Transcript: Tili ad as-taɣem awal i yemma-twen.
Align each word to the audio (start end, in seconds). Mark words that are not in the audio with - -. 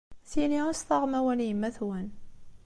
Tili 0.29 0.59
ad 0.61 0.69
as-taɣem 0.71 1.13
awal 1.19 1.39
i 1.41 1.45
yemma-twen. 1.47 2.07